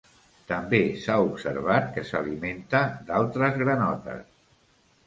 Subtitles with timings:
[0.51, 4.31] També s'ha observat que s'alimenta d'altres granotes.